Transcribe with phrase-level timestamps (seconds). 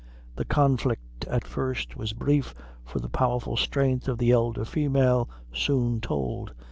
[0.35, 5.99] The conflict at first was brief, for the powerful strength of the elder female soon
[6.01, 6.53] told.